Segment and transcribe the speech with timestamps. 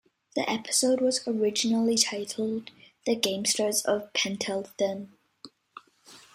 [0.35, 2.71] The episode was originally titled
[3.05, 5.09] "The Gamesters of Pentathlan".